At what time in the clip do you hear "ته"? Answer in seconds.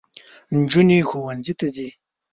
1.59-1.67